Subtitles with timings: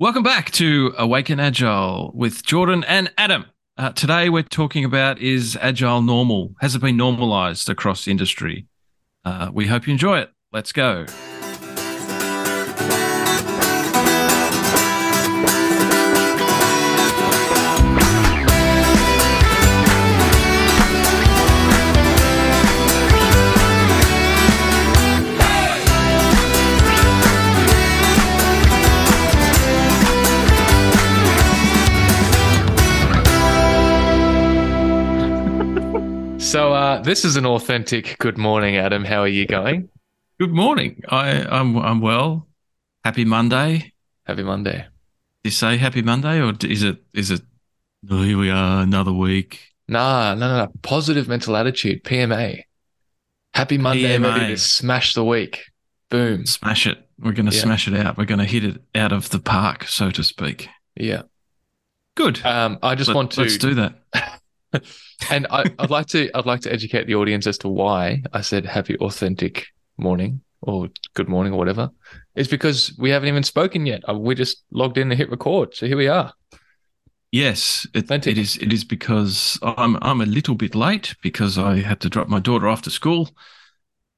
[0.00, 3.46] Welcome back to Awaken Agile with Jordan and Adam.
[3.76, 6.54] Uh, today we're talking about is Agile normal?
[6.60, 8.68] Has it been normalized across industry?
[9.24, 10.30] Uh, we hope you enjoy it.
[10.52, 11.06] Let's go.
[36.48, 39.04] So uh, this is an authentic good morning, Adam.
[39.04, 39.90] How are you going?
[40.40, 41.02] Good morning.
[41.06, 42.48] I, I'm I'm well.
[43.04, 43.92] Happy Monday.
[44.24, 44.86] Happy Monday.
[45.44, 47.42] Do you say happy Monday or is it is it
[48.10, 49.60] oh, here we are another week?
[49.88, 50.72] Nah, no, no, no.
[50.80, 52.02] Positive mental attitude.
[52.02, 52.62] PMA.
[53.52, 54.34] Happy Monday, PMA.
[54.34, 55.60] ready to smash the week.
[56.08, 56.46] Boom.
[56.46, 57.06] Smash it.
[57.20, 57.62] We're going to Yeah.
[57.62, 58.16] smash it out.
[58.16, 60.68] We're going to hit it out of the park, so to speak.
[60.96, 61.22] Yeah.
[62.16, 62.42] Good.
[62.42, 64.02] Um, I just Let- want to, Let's do that.
[65.30, 68.40] and I, I'd like to, I'd like to educate the audience as to why I
[68.42, 69.66] said happy authentic
[69.96, 71.90] morning or good morning or whatever.
[72.34, 74.02] It's because we haven't even spoken yet.
[74.08, 75.74] Uh, We just logged in and hit record.
[75.74, 76.32] So here we are.
[77.30, 78.56] Yes, it, it is.
[78.56, 82.40] It is because I'm I'm a little bit late because I had to drop my
[82.40, 83.28] daughter off to school,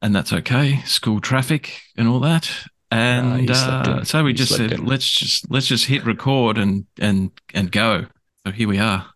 [0.03, 0.83] and that's okay.
[0.87, 2.51] School traffic and all that,
[2.91, 4.87] and slept uh, so we You just said in.
[4.87, 8.07] let's just let's just hit record and and and go.
[8.47, 9.11] So here we are.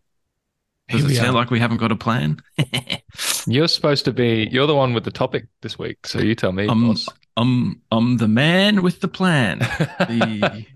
[0.88, 1.32] Does Here it sound are.
[1.32, 2.40] like we haven't got a plan?
[3.46, 6.06] You're supposed to be, you're the one with the topic this week.
[6.06, 6.66] So you tell me.
[6.68, 7.08] I'm boss.
[7.36, 9.58] I'm I'm the man with the plan.
[9.98, 10.66] The,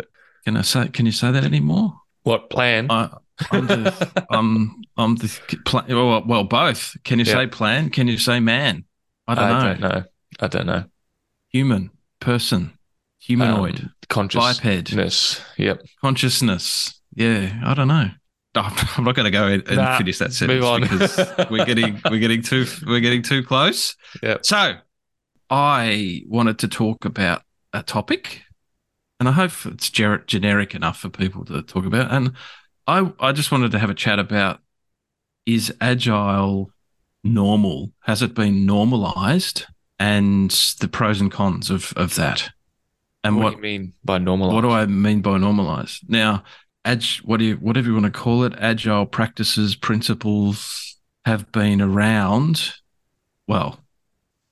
[0.44, 0.88] can I say?
[0.88, 1.94] Can you say that anymore?
[2.22, 2.86] what plan?
[2.90, 3.10] I,
[3.50, 5.28] I'm the I'm I'm the
[5.66, 6.96] pla- well, well both.
[7.04, 7.34] Can you Yeah.
[7.34, 7.90] say plan?
[7.90, 8.84] Can you say man?
[9.26, 9.60] I don't know.
[9.64, 10.04] don't know.
[10.40, 10.84] I don't know.
[11.50, 12.72] Human person,
[13.18, 15.34] humanoid, Um, consciousness.
[15.34, 15.82] biped, Yep.
[16.00, 17.00] consciousness.
[17.14, 18.10] Yeah, I don't know.
[18.96, 20.80] I'm not going to go in and Nah, finish that sentence move on.
[20.82, 21.18] because
[21.50, 23.96] we're getting we're getting too we're getting too close.
[24.22, 24.44] Yep.
[24.46, 24.74] So,
[25.50, 28.42] I wanted to talk about a topic,
[29.20, 32.12] and I hope it's generic enough for people to talk about.
[32.12, 32.32] And
[32.86, 34.60] I I just wanted to have a chat about
[35.46, 36.70] is agile
[37.24, 37.92] normal?
[38.00, 39.64] Has it been normalized?
[40.00, 42.50] And the pros and cons of of that.
[43.24, 44.52] And what, what do you mean by normal?
[44.52, 46.08] what do I mean by normalized?
[46.08, 46.44] Now,
[46.84, 51.80] ag, what do you, whatever you want to call it, agile practices, principles have been
[51.80, 52.74] around.
[53.46, 53.80] Well,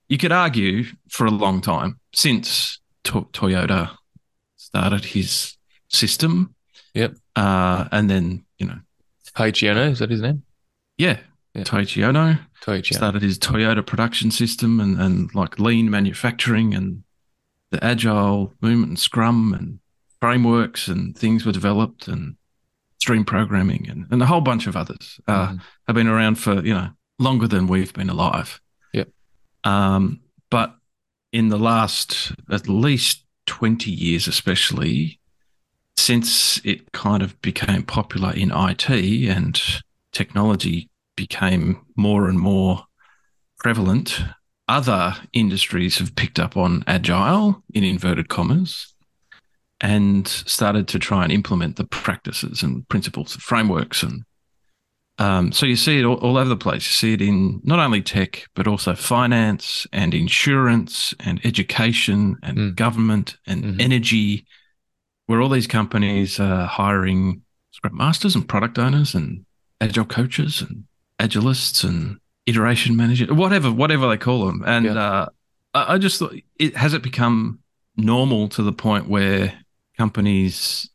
[0.09, 3.91] you could argue for a long time since to- Toyota
[4.57, 5.57] started his
[5.89, 6.55] system.
[6.95, 7.17] Yep.
[7.35, 8.79] Uh, and then you know,
[9.35, 10.43] Taiichi Ohno, is that his name?
[10.97, 11.19] yeah,
[11.55, 11.65] Yeah.
[11.65, 17.03] Toichi Ono Taichi started his Toyota production system and, and like lean manufacturing and
[17.71, 19.79] the agile movement and scrum and
[20.21, 22.37] frameworks and things were developed and
[22.97, 25.61] extreme programming and, and a whole bunch of others uh, Mhm.
[25.87, 28.61] have been around for, you know, longer than we've been alive.
[28.93, 29.09] Yep.
[29.65, 30.77] Um, but
[31.33, 35.21] in the last at least 20 years, especially
[35.97, 38.89] since it kind of became popular in IT
[39.29, 39.61] and
[40.13, 42.85] technology became more and more
[43.59, 44.23] prevalent,
[44.69, 48.95] other industries have picked up on agile in inverted commas
[49.81, 54.23] and started to try and implement the practices and principles and frameworks and
[55.19, 56.85] um, so you see it all, all over the place.
[56.87, 62.59] You see it in not only tech, but also finance and insurance and education and
[62.59, 62.77] Mm.
[62.77, 63.81] government and Mhm.
[63.81, 64.45] energy,
[65.25, 69.47] where all these companies are hiring scrum masters and product owners and
[69.81, 70.85] agile coaches and
[71.19, 74.63] agilists and iteration managers, whatever, whatever they call them.
[74.67, 74.93] And Yeah.
[74.93, 75.27] uh,
[75.73, 77.61] I, I just thought, it has it become
[77.97, 79.55] normal to the point where
[79.97, 80.89] companies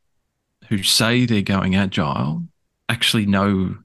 [0.69, 2.43] who say they're going agile
[2.89, 3.75] actually know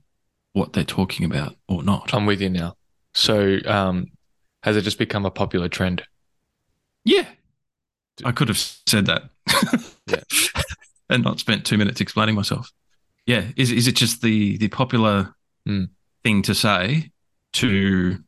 [0.53, 2.13] what they're talking about or not.
[2.15, 2.75] I'm with you now.
[3.15, 4.07] So, um,
[4.63, 6.03] has it just become a popular trend?
[7.05, 7.27] yeah.
[8.25, 9.25] I could have said that.
[10.09, 10.21] Yeah.
[11.11, 12.71] and not spent two minutes explaining myself.
[13.27, 13.45] Yeah.
[13.57, 15.35] Is is it just the the popular
[15.67, 15.85] Hmm.
[16.25, 17.11] thing to say
[17.55, 18.23] to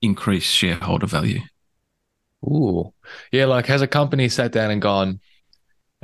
[0.00, 1.40] increase shareholder value?
[2.44, 2.92] Ooh.
[3.32, 5.20] Yeah, like has a company sat down and gone,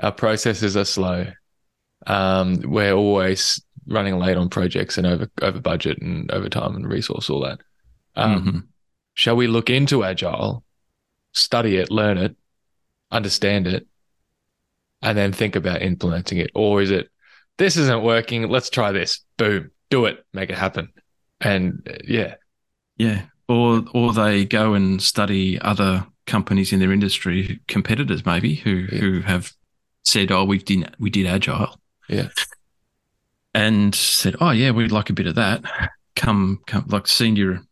[0.00, 1.26] our processes are slow.
[2.06, 6.88] Um, we're always running late on projects and over over budget and over time and
[6.88, 7.60] resource, all that.
[8.16, 8.62] Um, Mhm.
[9.14, 10.64] shall we look into agile,
[11.32, 12.36] study it, learn it,
[13.10, 13.86] understand it,
[15.02, 16.50] and then think about implementing it?
[16.54, 17.10] Or is it
[17.58, 19.20] this isn't working, let's try this.
[19.36, 20.88] Boom, do it, make it happen.
[21.40, 22.34] And uh, yeah,
[22.96, 23.26] Yeah.
[23.48, 28.98] Or or they go and study other companies in their industry, competitors maybe, who Yeah.
[29.00, 29.52] who have
[30.04, 32.28] said, "Oh, we did we did agile." Yeah.
[33.54, 35.62] and said, "Oh yeah, we'd like a bit of that."
[36.16, 37.62] Come, come, like senior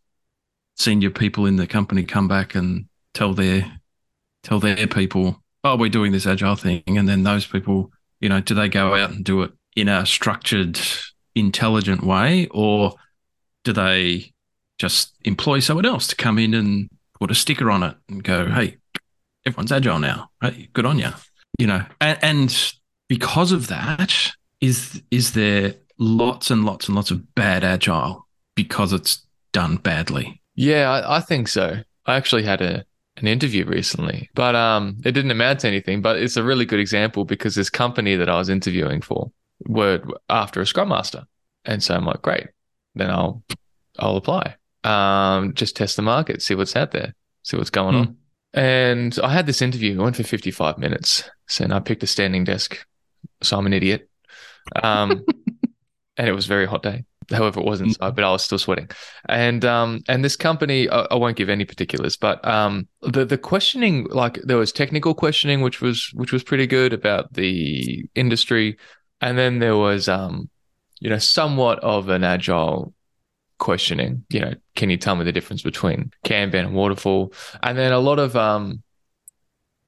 [0.77, 3.81] senior people in the company come back and tell their
[4.43, 7.91] tell their people, "Oh, we're doing this agile thing," and then those people,
[8.21, 10.81] you know, do they go out and do it in a structured,
[11.35, 12.95] intelligent way, or
[13.65, 14.33] do they
[14.79, 16.89] just employ someone else to come in and
[17.21, 18.79] put a sticker on it and go, "Hey,
[19.45, 20.31] everyone's agile now.
[20.41, 21.11] Hey, good on you."
[21.59, 22.73] You know, and, and
[23.09, 24.15] because of that,
[24.61, 30.41] is is there lots and lots and lots of bad agile because it's done badly?
[30.55, 31.83] Yeah, I, I think so.
[32.07, 32.85] I actually had a
[33.17, 36.01] an interview recently, but um, it didn't amount to anything.
[36.03, 39.33] But it's a really good example because this company that I was interviewing for
[39.67, 41.25] were after a Scrum Master,
[41.65, 42.47] and so I'm like, great,
[42.95, 43.43] then I'll
[43.99, 44.55] I'll apply.
[44.85, 48.01] Um, just test the market, see what's out there, see what's going Hmm.
[48.01, 48.17] on.
[48.55, 50.01] And I had this interview.
[50.01, 52.85] I went for 55 minutes, so and I picked a standing desk.
[53.43, 54.09] So I'm an idiot.
[54.83, 55.25] Um,
[56.17, 57.05] and it was a very hot day.
[57.31, 58.89] However, it was inside, but I was still sweating.
[59.29, 63.37] And um, and this company, I, I won't give any particulars, but um, the the
[63.37, 68.79] questioning, like there was technical questioning, which was which was pretty good about the industry,
[69.21, 70.49] and then there was um,
[71.01, 72.93] you know, somewhat of an agile
[73.59, 74.25] questioning.
[74.31, 77.33] You know, can you tell me the difference between Kanban and waterfall?
[77.63, 78.83] And then a lot of um,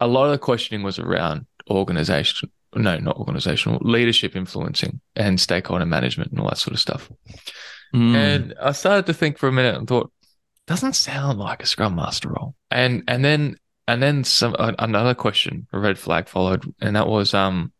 [0.01, 2.51] a lot of the questioning was around organization.
[2.75, 7.11] No, not organizational leadership, influencing, and stakeholder management, and all that sort of stuff.
[7.93, 8.15] Mm.
[8.15, 10.13] And I started to think for a minute and thought,
[10.69, 12.55] doesn't sound like a scrum master role.
[12.71, 13.57] And and then
[13.89, 17.73] and then some another question, a red flag followed, and that was, um,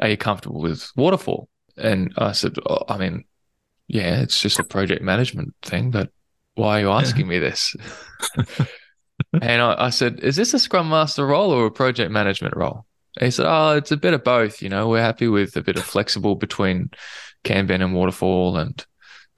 [0.00, 1.48] are you comfortable with waterfall?
[1.76, 3.24] And I said, oh, I mean,
[3.88, 6.10] yeah, it's just a project management thing, but
[6.54, 7.74] why are you asking me this?
[9.32, 12.86] and I, I said, is this a scrum master role or a project management role?
[13.18, 14.62] And he said, oh, it's a bit of both.
[14.62, 16.90] You know, we're happy with a bit of flexible between
[17.44, 18.84] Kanban and waterfall and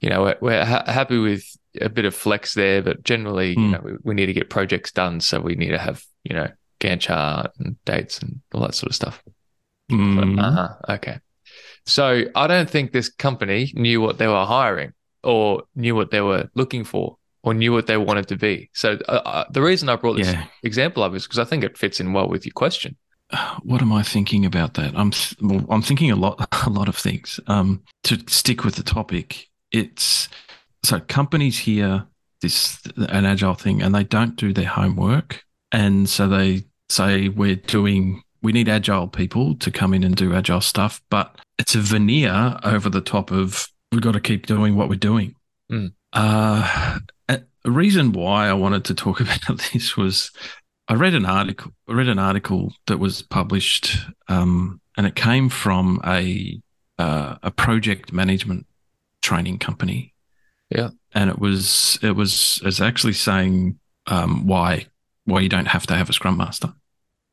[0.00, 1.44] you know, we're, we're ha- happy with
[1.80, 3.70] a bit of flex there, but generally, you Hmm.
[3.72, 5.20] know, we, we need to get projects done.
[5.20, 6.48] So we need to have, you know,
[6.80, 9.22] Gantt chart and dates and all that sort of stuff.
[9.90, 10.38] Mm.
[10.38, 10.74] Uh-huh.
[10.94, 11.18] Okay.
[11.88, 14.92] So I don't think this company knew what they were hiring
[15.24, 18.68] or knew what they were looking for or knew what they wanted to be.
[18.74, 20.44] So uh, uh, the reason I brought this Yeah.
[20.62, 22.96] example up is because I think it fits in well with your question.
[23.62, 24.94] what am I thinking about that?
[24.94, 27.40] I'm th- well, I'm thinking a lot a lot of things.
[27.46, 30.28] Um, to stick with the topic, it's
[30.84, 32.06] so companies hear
[32.42, 35.42] this an agile thing and they don't do their homework,
[35.72, 40.32] and so they say we're doing we need agile people to come in and do
[40.34, 44.76] agile stuff, but it's a veneer over the top of we've got to keep doing
[44.76, 45.34] what we're doing.
[45.70, 45.92] Mm.
[46.12, 50.30] Uh, a reason why I wanted to talk about this was
[50.88, 51.72] I read an article.
[51.88, 56.60] I read an article that was published, um, and it came from a
[56.98, 58.66] uh, a project management
[59.22, 60.14] training company.
[60.70, 60.90] Yeah.
[61.14, 64.86] and it was it was it's actually saying um, why
[65.24, 66.72] why you don't have to have a Scrum Master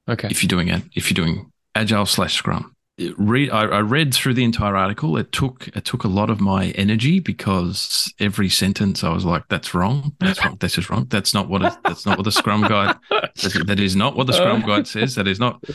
[0.07, 0.29] Okay.
[0.31, 2.74] if you're doing it if you're doing Agile slash Scrum.
[3.17, 5.17] Read I, I read through the entire article.
[5.17, 9.43] It took it took a lot of my energy because every sentence I was like,
[9.49, 10.15] "That's wrong.
[10.21, 10.55] That's wrong.
[10.61, 11.05] This is wrong.
[11.09, 12.95] That's not what it, that's not what the Scrum guide.
[13.09, 14.65] That, that is not what the Scrum uh.
[14.67, 15.15] guide says.
[15.15, 15.61] That is not."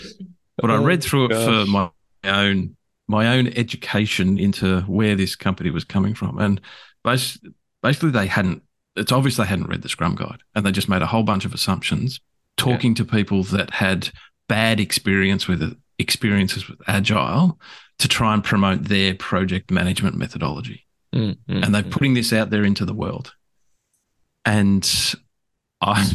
[0.57, 1.91] But I Oh, read through it for my
[2.25, 2.77] own
[3.09, 6.61] my own education into where this company was coming from, and
[7.03, 7.39] bas-
[7.83, 8.63] basically they hadn't.
[8.95, 11.45] It's obvious they hadn't read the Scrum guide, and they just made a whole bunch
[11.47, 12.21] of assumptions,
[12.59, 14.11] talking to people that had
[14.49, 17.59] bad experience with it, experiences with agile
[17.99, 21.91] to try and promote their project management methodology Mm, mm, and they're mm.
[21.91, 23.35] putting this out there into the world
[24.45, 24.89] and
[25.81, 26.11] i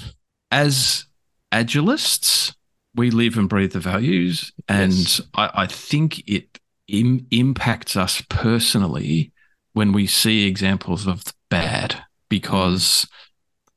[0.51, 1.05] as
[1.51, 2.55] agilists
[2.95, 5.21] we live and breathe the values and Yes.
[5.33, 9.33] I, I think it Im- impacts us personally
[9.73, 13.05] when we see examples of the bad because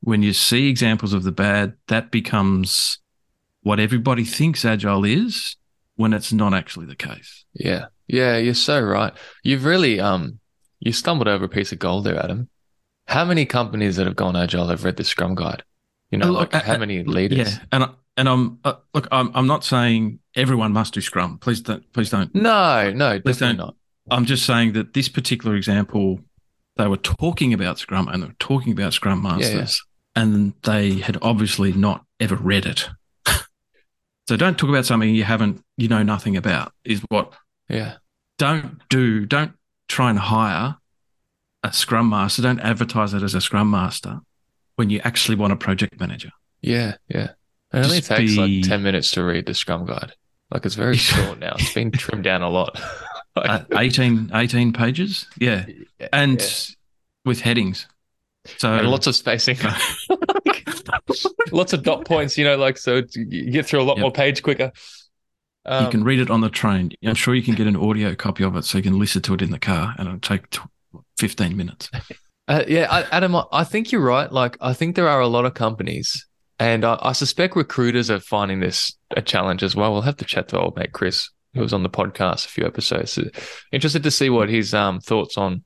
[0.01, 2.99] when you see examples of the bad that becomes
[3.63, 5.57] what everybody thinks agile is
[5.99, 7.87] when it's not actually the case Yeah.
[8.07, 9.13] Yeah, you're so right.
[9.43, 10.39] You've really um
[10.81, 12.49] you stumbled over a piece of gold there, Adam.
[13.07, 15.63] How many companies that have gone agile have read the Scrum Guide?
[16.11, 17.39] You know, like look, how many leaders?
[17.39, 21.39] Yeah, and I, and I'm uh, look, I'm I'm not saying everyone must do Scrum.
[21.39, 22.35] Please don't, please don't.
[22.35, 23.57] No, no, Please don't.
[23.57, 23.75] not.
[24.11, 26.21] I'm just saying that this particular example,
[26.77, 29.85] they were talking about Scrum and they were talking about Scrum Masters,
[30.17, 32.89] and they had obviously not ever read it.
[34.29, 36.73] So don't talk about something you haven't, you know, nothing about.
[36.85, 37.33] Is what
[37.71, 37.95] Yeah.
[38.37, 39.25] don't do.
[39.25, 39.53] Don't
[39.89, 40.77] try and hire
[41.63, 42.43] a Scrum Master.
[42.43, 44.21] Don't advertise it as a Scrum Master
[44.77, 46.31] when you actually want a project manager.
[46.61, 47.31] Yeah, yeah.
[47.73, 50.13] It only takes be- like 10 minutes to read the Scrum Guide.
[50.51, 51.55] Like it's very short now.
[51.59, 52.79] It's been trimmed down a lot.
[53.37, 55.27] uh, 18, 18 pages.
[55.39, 55.65] Yeah.
[56.13, 56.75] And Yeah.
[57.25, 57.87] with headings.
[58.59, 59.57] So and lots of spacing.
[61.53, 64.03] lots of dot points, you know, like so you get through a lot Yep.
[64.03, 64.73] more page quicker.
[65.67, 66.93] Um, you can read it on the train.
[67.05, 69.35] I'm sure you can get an audio copy of it so you can listen to
[69.35, 70.57] it in the car and it'll take
[71.19, 71.91] 15 minutes.
[72.51, 74.33] Uh, yeah, I- Adam, I- I think you're right.
[74.33, 76.27] Like, I think there are a lot of companies,
[76.59, 79.93] and I, I suspect recruiters are finding this a challenge as well.
[79.93, 82.65] We'll have to chat to old mate Chris, who was on the podcast a few
[82.65, 83.13] episodes.
[83.13, 83.25] So
[83.71, 85.63] interested to see what his um, thoughts on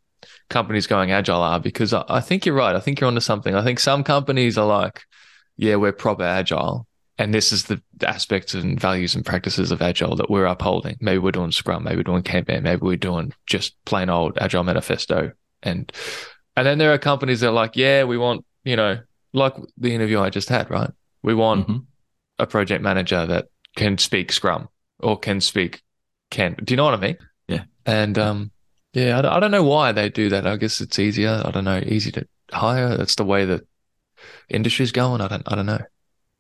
[0.51, 2.75] companies going agile are, because I, I think you're right.
[2.75, 3.55] I think you're onto something.
[3.55, 5.03] I think some companies are like,
[5.57, 6.87] yeah, we're proper agile.
[7.19, 10.97] And this is the aspects and values and practices of agile that we're upholding.
[11.01, 14.65] Maybe we're doing Scrum, maybe we're doing Kanban, maybe we're doing just plain old agile
[14.65, 15.33] manifesto.
[15.63, 15.93] And
[16.57, 18.99] and then there are companies that are like, yeah, we want, you know,
[19.33, 20.91] like the interview I just had, right?
[21.23, 21.85] We want Mhm.
[22.39, 24.69] a project manager that can speak Scrum
[24.99, 25.83] or can speak
[26.31, 26.55] Can.
[26.65, 27.19] Do you know what I mean?
[27.47, 27.65] Yeah.
[27.87, 28.51] And um,
[28.95, 30.47] yeah, I, I don't know why they do that.
[30.47, 31.43] I guess it's easier.
[31.45, 32.97] I don't know, easy to hire.
[32.97, 33.63] That's the way that
[34.49, 35.21] industry's going.
[35.21, 35.43] I don't.
[35.47, 35.81] I don't know.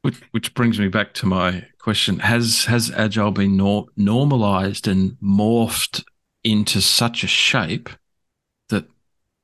[0.02, 5.16] Which, which brings me back to my question: Has has agile been nor- normalized and
[5.22, 6.02] morphed
[6.44, 7.88] into such a shape
[8.68, 8.84] that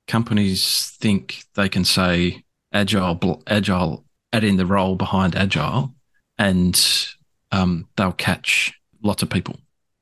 [0.09, 2.43] companies think they can say
[2.73, 5.95] agile, bl- agile, add in the role behind agile,
[6.39, 7.09] and
[7.53, 9.57] um, they'll catch lots of people?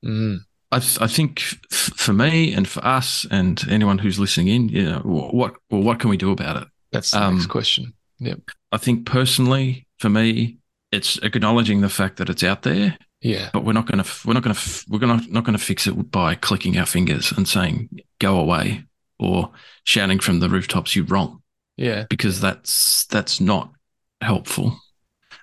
[0.04, 0.38] Mm,
[0.72, 4.68] I, th- I think f- for me and for us and anyone who's listening in,
[4.70, 6.68] you know, wh- what well, what can we do about it?
[6.92, 7.92] that's the Um, next question.
[8.18, 8.40] Yep.
[8.72, 10.58] I think personally, for me,
[10.92, 13.50] it's acknowledging the fact that it's out there, Yeah.
[13.52, 15.64] but we're not going to we're not going to we're going to not going to
[15.64, 18.84] fix it by clicking our fingers and saying go away
[19.18, 19.50] or
[19.84, 21.42] shouting from the rooftops you're wrong
[21.76, 22.04] Yeah.
[22.08, 23.72] because that's that's not
[24.20, 24.78] helpful.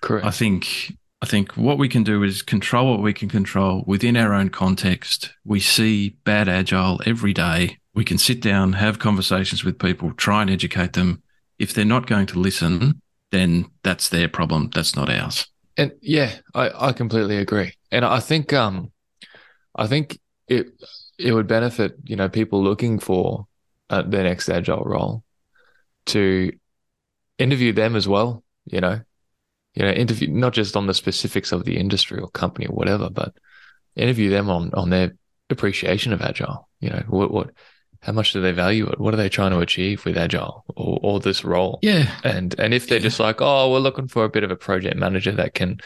[0.01, 0.25] Correct.
[0.25, 4.17] I think I think what we can do is control what we can control within
[4.17, 5.31] our own context.
[5.45, 7.77] We see bad agile every day.
[7.95, 11.22] We can sit down, have conversations with people, try and educate them.
[11.63, 13.01] If they're not going to listen,
[13.31, 14.69] then that's their problem.
[14.75, 15.47] That's not ours.
[15.77, 17.71] And yeah, I, I completely agree.
[17.89, 18.91] And I think um
[19.73, 20.67] I think it
[21.17, 23.47] it would benefit, you know, people looking for
[23.89, 25.23] uh, their next agile role
[26.07, 26.51] to
[27.37, 28.99] interview them as well, you know.
[29.73, 33.09] You know, interview not just on the specifics of the industry or company or whatever,
[33.09, 33.33] but
[33.95, 35.13] interview them on on their
[35.49, 36.67] appreciation of agile.
[36.81, 37.51] You know, what what
[38.03, 38.99] how much do they value it?
[38.99, 41.79] What are they trying to achieve with agile or, or this role?
[41.81, 42.11] Yeah.
[42.23, 43.03] And and if they're Yeah.
[43.03, 45.79] just like, oh, we're looking for a bit of a project manager that can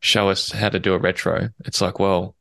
[0.00, 2.34] show us how to do a retro, it's like, well,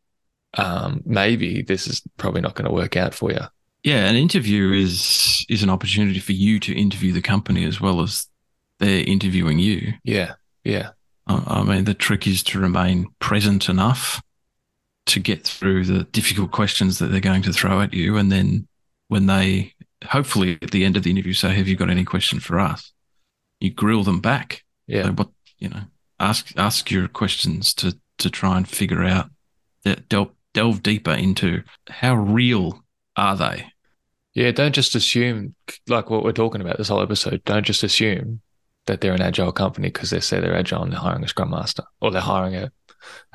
[0.58, 3.42] um, maybe this is probably not going to work out for you.
[3.84, 4.06] Yeah.
[4.08, 8.28] An interview is is an opportunity for you to interview the company as well as
[8.80, 9.94] they're interviewing you.
[10.04, 10.92] Yeah, yeah,
[11.28, 14.22] I I mean, the trick is to remain present enough
[15.08, 18.16] to get through the difficult questions that they're going to throw at you.
[18.18, 18.68] And then
[19.10, 19.74] when they,
[20.06, 22.94] hopefully at the end of the interview, say, Have you got any question for us?
[23.60, 24.64] You grill them back.
[24.88, 25.82] yeah, So what, you know,
[26.20, 29.30] ask, ask your questions to, to try and figure out,
[29.84, 32.84] that delve, delve deeper into how real
[33.18, 33.66] are they?
[34.34, 34.52] yeah.
[34.52, 35.56] Don't just assume,
[35.88, 37.44] like what we're talking about this whole episode.
[37.46, 38.42] Don't just assume
[38.86, 41.52] that they're an agile company because they say they're agile and they're hiring a scrum
[41.52, 42.72] master or they're hiring a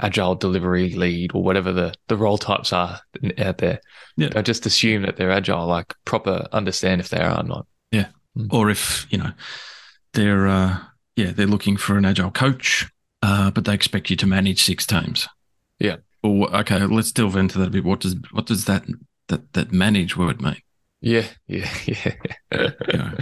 [0.01, 3.01] agile delivery lead or whatever the the role types are
[3.39, 3.81] out there.
[4.17, 4.29] Yeah.
[4.29, 5.67] Don't just assume that they're agile.
[5.67, 7.67] Like proper understand if they are or not.
[7.91, 8.07] Yeah.
[8.51, 9.33] Or if you know
[10.13, 10.79] they're uh,
[11.17, 12.87] yeah they're looking for an agile coach,
[13.23, 15.29] uh, but they expect you to manage six teams.
[15.79, 15.97] Yeah.
[16.23, 17.85] Well, okay, let's delve into that a bit.
[17.85, 18.85] What does what does that
[19.29, 20.57] that that manage word mean?
[21.01, 22.13] Yeah, yeah, yeah.
[22.51, 23.13] You know,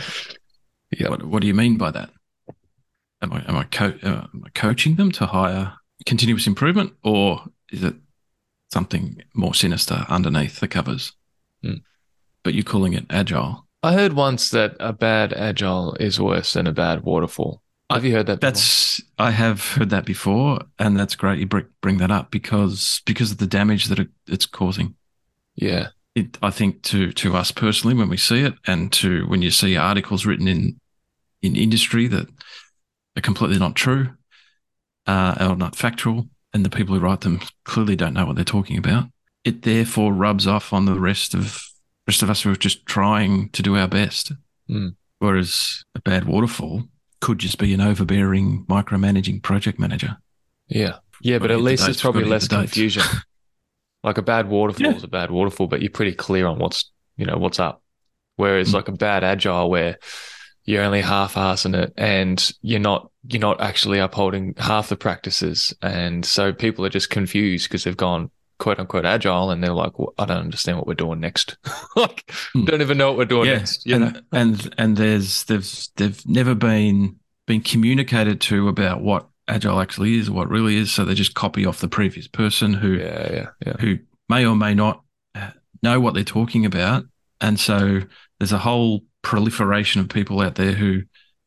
[0.97, 1.09] Yeah.
[1.09, 2.11] what what do you mean by that?
[3.21, 5.75] Am I am I, co- uh, am I coaching them to hire
[6.07, 7.95] continuous improvement, or is it
[8.73, 11.13] something more sinister underneath the covers?
[11.63, 11.77] Hmm.
[12.43, 13.67] But you're calling it agile.
[13.83, 17.63] I heard once that a bad agile is worse than a bad waterfall.
[17.91, 18.41] Have you heard that?
[18.41, 18.51] before?
[18.51, 23.03] That's I have heard that before, and that's great you bring bring that up because
[23.05, 24.95] because of the damage that it's causing.
[25.57, 29.43] yeah, It, I think to to us personally when we see it, and to when
[29.43, 30.81] you see articles written in
[31.43, 32.29] in industry that
[33.17, 34.11] are completely not true,
[35.07, 38.45] uh, or not factual, and the people who write them clearly don't know what they're
[38.45, 39.05] talking about.
[39.45, 41.63] It therefore rubs off on the rest of
[42.07, 44.33] rest of us who are just trying to do our best.
[44.71, 44.95] Mm.
[45.19, 46.85] Whereas a bad waterfall
[47.21, 50.17] could just be an overbearing, micromanaging project manager.
[50.69, 51.39] yeah, yeah.
[51.39, 53.03] But at least it's probably less confusion.
[54.05, 54.97] like a bad waterfall Yeah.
[54.97, 57.83] is a bad waterfall, but you're pretty clear on what's you know what's up.
[58.37, 58.75] Whereas Mm.
[58.75, 59.99] like a bad agile, where
[60.65, 66.25] you're only half-assing it and you're not you're not actually upholding half the practices and
[66.25, 70.15] so people are just confused because they've gone quote unquote agile and they're like well,
[70.19, 71.57] i don't understand what we're doing next
[71.97, 72.65] like Hmm.
[72.65, 75.87] don't even know what we're doing yeah, next you know and, and and there's they've
[75.97, 77.17] they've never been
[77.47, 80.93] been communicated to about what agile actually is, what really is.
[80.93, 84.55] So they just copy off the previous person who yeah yeah yeah who may or
[84.55, 85.03] may not
[85.35, 85.51] uh,
[85.83, 87.05] know what they're talking about,
[87.41, 88.01] and so
[88.39, 91.03] there's a whole proliferation of people out there who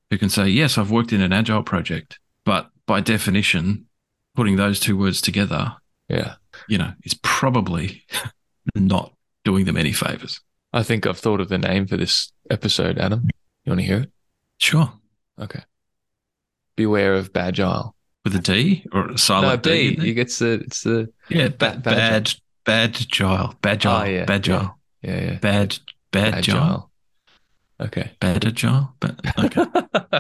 [0.10, 3.88] who can say, yes, I've worked in an agile project, but by definition,
[4.36, 5.74] putting those two words together,
[6.08, 6.36] yeah.
[6.70, 8.03] you know, is probably
[8.75, 9.13] not
[9.44, 10.41] doing them any favors.
[10.74, 13.27] i think i've thought of the name for this episode adam.
[13.63, 14.12] You want to hear it?
[14.58, 14.91] Sure.
[15.39, 15.62] okay.
[16.75, 17.94] Beware of bagile.
[18.24, 19.88] With a D or a silent d D?
[19.89, 20.05] in there?
[20.08, 24.03] you get the it's the Yeah, Ba- ba- bad, bad gile, bad gile, Oh, ah,
[24.05, 25.38] yeah, bad gile, yeah yeah.
[25.39, 25.77] Bad,
[26.12, 26.91] bad gile, agile
[27.79, 28.96] okay Better agile.
[29.00, 29.65] But okay,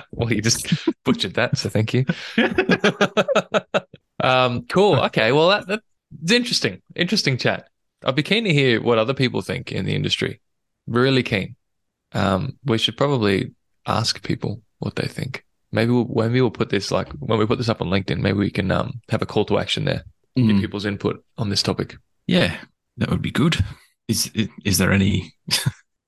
[0.11, 0.67] well, you just
[1.05, 2.05] butchered that, so thank you.
[4.23, 4.95] um, cool.
[5.01, 5.31] Okay.
[5.31, 6.81] Well, that, that's interesting.
[6.95, 7.67] Interesting chat.
[8.03, 10.41] I'd be keen to hear what other people think in the industry.
[10.87, 11.55] Really keen.
[12.13, 13.51] Um, we should probably
[13.85, 15.43] ask people what they think.
[15.71, 18.19] Maybe we'll, maybe we'll put this like when we put this up on LinkedIn.
[18.19, 20.03] Maybe we can um, have a call to action there.
[20.35, 21.95] Get Mm, people's input on this topic.
[22.27, 22.57] yeah,
[22.97, 23.57] that would be good.
[24.07, 24.29] Is
[24.65, 25.33] is there any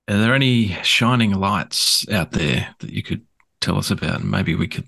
[0.08, 3.26] are there any shining lights out there that you could
[3.60, 4.22] tell us about?
[4.22, 4.86] And maybe we could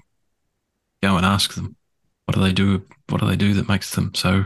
[1.03, 1.75] go and ask them.
[2.25, 2.85] What do they do?
[3.09, 4.45] What do they do that makes them so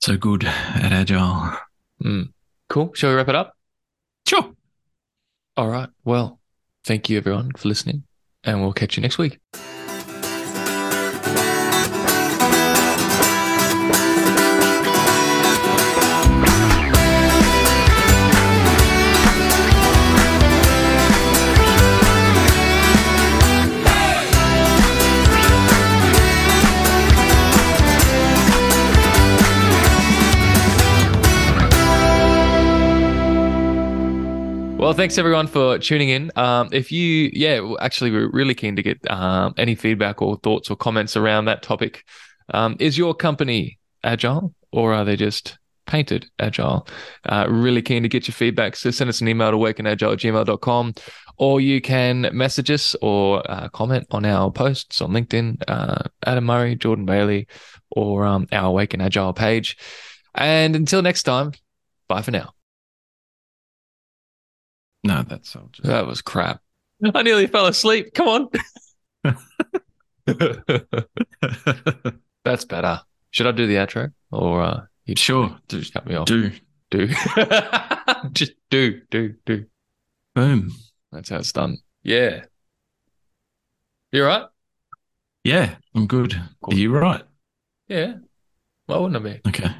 [0.00, 1.56] so good at agile?
[2.04, 2.32] Mm.
[2.68, 2.92] Cool.
[2.94, 3.56] Shall we wrap it up?
[4.26, 4.52] Sure.
[5.56, 5.88] All right.
[6.04, 6.40] Well,
[6.84, 8.04] thank you everyone for listening,
[8.44, 9.40] and we'll catch you next week.
[34.92, 36.30] Well, thanks everyone for tuning in.
[36.36, 40.70] Um, if you, yeah, actually, we're really keen to get um, any feedback or thoughts
[40.70, 42.04] or comments around that topic.
[42.52, 46.86] Um, is your company agile or are they just painted agile?
[47.24, 48.76] Uh, really keen to get your feedback.
[48.76, 50.94] So send us an email to wakenagile@gmail.com
[51.38, 56.44] or you can message us or uh, comment on our posts on LinkedIn, uh, Adam
[56.44, 57.46] Murray, Jordan Bailey,
[57.92, 59.78] or um, our Awaken Agile page.
[60.34, 61.52] And until next time,
[62.08, 62.52] bye for now.
[65.04, 65.68] No, that's all.
[65.72, 66.60] Just, That was crap.
[67.14, 68.14] I nearly fell asleep.
[68.14, 68.48] Come on.
[72.44, 73.00] That's better.
[73.30, 75.56] Should I do the outro or uh, you just sure.
[75.68, 76.26] Do, cut me off?
[76.26, 76.52] do.
[76.90, 77.08] do.
[78.32, 79.66] just do, do, do.
[80.34, 80.70] Boom.
[81.10, 81.78] That's how it's done.
[82.02, 82.44] Yeah.
[84.12, 84.46] You right?
[85.44, 86.40] Yeah, I'm good.
[86.62, 86.74] Cool.
[86.74, 87.22] Are you right?
[87.88, 88.14] Yeah.
[88.86, 89.40] Why wouldn't I be?
[89.48, 89.74] Okay.